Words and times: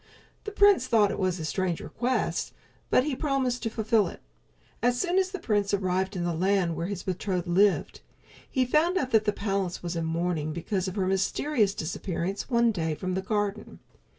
The 0.45 0.51
prince 0.51 0.87
thought 0.87 1.11
it 1.11 1.19
a 1.19 1.45
strange 1.45 1.79
request, 1.79 2.53
but 2.89 3.03
he 3.03 3.15
promised 3.15 3.61
to 3.61 3.69
fulfill 3.69 4.07
it. 4.07 4.19
As 4.81 4.99
soon 4.99 5.19
as 5.19 5.29
the 5.29 5.37
prince 5.37 5.75
arrived 5.75 6.15
in 6.15 6.23
the 6.23 6.33
land 6.33 6.75
where 6.75 6.87
his 6.87 7.03
betrothed 7.03 7.45
lived, 7.45 8.01
he 8.49 8.65
found 8.65 8.97
out 8.97 9.11
that 9.11 9.25
the 9.25 9.31
palace 9.31 9.83
was 9.83 9.95
in 9.95 10.05
mourning 10.05 10.53
because 10.53 10.87
of 10.87 10.95
her 10.95 11.05
mysterious 11.05 11.75
disappearance 11.75 12.49
one 12.49 12.71
day 12.71 12.95
from 12.95 13.13
the 13.13 13.21
garden. 13.21 13.77